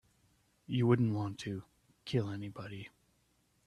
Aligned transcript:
You 0.65 0.87
wouldn't 0.87 1.13
want 1.13 1.37
to 1.41 1.63
kill 2.05 2.31
anybody. 2.31 2.89